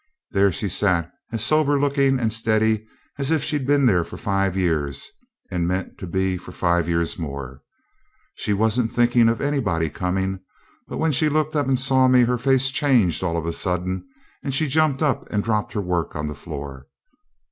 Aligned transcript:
There 0.31 0.51
she 0.51 0.67
sat 0.67 1.11
as 1.31 1.43
sober 1.43 1.79
looking 1.79 2.19
and 2.19 2.33
steady 2.33 2.87
as 3.19 3.29
if 3.29 3.43
she'd 3.43 3.67
been 3.67 3.85
there 3.85 4.03
for 4.03 4.17
five 4.17 4.57
years, 4.57 5.07
and 5.51 5.67
meant 5.67 5.99
to 5.99 6.07
be 6.07 6.37
for 6.37 6.51
five 6.51 6.89
years 6.89 7.19
more. 7.19 7.61
She 8.33 8.51
wasn't 8.51 8.91
thinking 8.91 9.29
of 9.29 9.41
anybody 9.41 9.91
coming, 9.91 10.39
but 10.87 10.97
when 10.97 11.11
she 11.11 11.29
looked 11.29 11.55
up 11.55 11.67
and 11.67 11.79
saw 11.79 12.07
me 12.07 12.23
her 12.23 12.39
face 12.39 12.71
changed 12.71 13.21
all 13.23 13.37
of 13.37 13.45
a 13.45 13.53
sudden, 13.53 14.03
and 14.41 14.55
she 14.55 14.67
jumped 14.67 15.03
up 15.03 15.29
and 15.31 15.43
dropped 15.43 15.73
her 15.73 15.81
work 15.81 16.15
on 16.15 16.27
the 16.27 16.33
floor. 16.33 16.87